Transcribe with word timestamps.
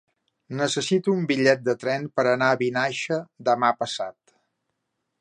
Necessito 0.61 1.13
un 1.17 1.27
bitllet 1.33 1.61
de 1.69 1.77
tren 1.85 2.09
per 2.21 2.27
anar 2.33 2.49
a 2.55 2.59
Vinaixa 2.65 3.23
demà 3.51 3.73
passat. 3.85 4.39